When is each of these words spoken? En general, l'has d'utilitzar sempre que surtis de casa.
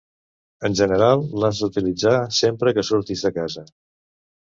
En 0.69 0.77
general, 0.79 1.21
l'has 1.45 1.61
d'utilitzar 1.65 2.17
sempre 2.41 2.77
que 2.79 2.89
surtis 2.91 3.27
de 3.29 3.37
casa. 3.41 3.71